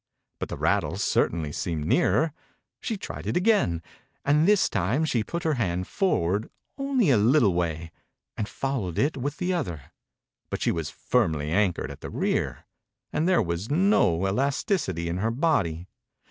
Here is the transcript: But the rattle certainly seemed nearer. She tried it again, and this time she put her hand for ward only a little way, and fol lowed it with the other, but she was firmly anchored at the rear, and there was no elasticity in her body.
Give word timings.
But 0.39 0.49
the 0.49 0.57
rattle 0.57 0.97
certainly 0.97 1.51
seemed 1.51 1.85
nearer. 1.85 2.33
She 2.79 2.97
tried 2.97 3.27
it 3.27 3.37
again, 3.37 3.83
and 4.25 4.47
this 4.47 4.67
time 4.67 5.05
she 5.05 5.23
put 5.23 5.43
her 5.43 5.53
hand 5.53 5.85
for 5.85 6.17
ward 6.29 6.49
only 6.79 7.11
a 7.11 7.17
little 7.17 7.53
way, 7.53 7.91
and 8.35 8.49
fol 8.49 8.81
lowed 8.85 8.97
it 8.97 9.15
with 9.15 9.37
the 9.37 9.53
other, 9.53 9.91
but 10.49 10.59
she 10.59 10.71
was 10.71 10.89
firmly 10.89 11.51
anchored 11.51 11.91
at 11.91 12.01
the 12.01 12.09
rear, 12.09 12.65
and 13.13 13.29
there 13.29 13.43
was 13.43 13.69
no 13.69 14.25
elasticity 14.27 15.07
in 15.07 15.17
her 15.17 15.29
body. 15.29 15.85